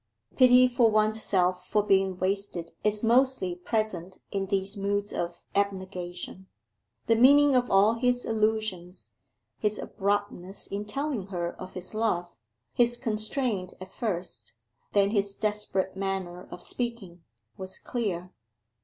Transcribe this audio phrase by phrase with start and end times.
[0.35, 6.47] Pity for one's self for being wasted is mostly present in these moods of abnegation.
[7.05, 9.11] The meaning of all his allusions,
[9.59, 12.35] his abruptness in telling her of his love,
[12.73, 14.53] his constraint at first,
[14.93, 17.23] then his desperate manner of speaking,
[17.55, 18.31] was clear.